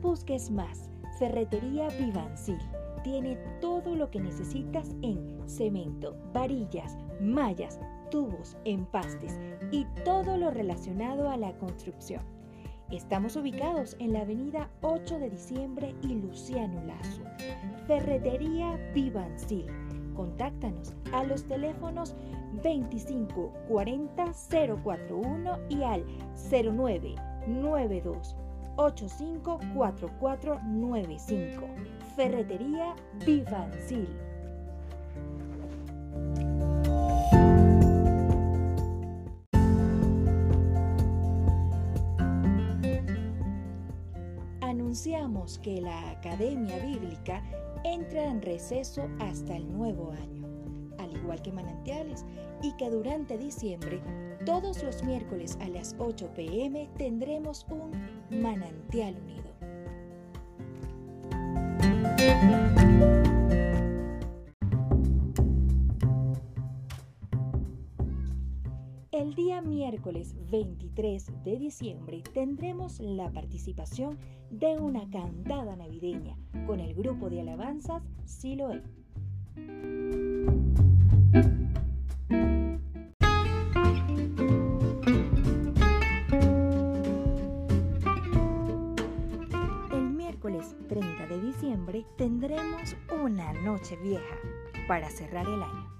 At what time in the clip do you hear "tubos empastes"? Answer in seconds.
8.10-9.38